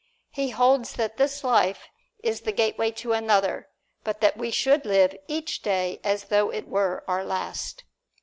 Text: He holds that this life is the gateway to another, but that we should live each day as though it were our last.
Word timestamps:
He 0.31 0.49
holds 0.49 0.93
that 0.93 1.17
this 1.17 1.43
life 1.43 1.87
is 2.23 2.41
the 2.41 2.51
gateway 2.51 2.89
to 2.93 3.13
another, 3.13 3.69
but 4.03 4.19
that 4.19 4.35
we 4.35 4.49
should 4.49 4.83
live 4.83 5.15
each 5.27 5.61
day 5.61 5.99
as 6.03 6.23
though 6.23 6.49
it 6.51 6.67
were 6.67 7.03
our 7.07 7.23
last. 7.23 7.83